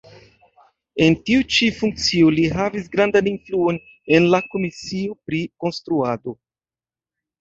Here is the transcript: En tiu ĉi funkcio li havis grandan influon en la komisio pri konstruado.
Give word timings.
En 1.07 1.17
tiu 1.29 1.43
ĉi 1.55 1.67
funkcio 1.81 2.31
li 2.37 2.47
havis 2.59 2.89
grandan 2.97 3.29
influon 3.33 3.77
en 4.19 4.27
la 4.37 4.43
komisio 4.57 5.19
pri 5.29 5.43
konstruado. 5.65 6.35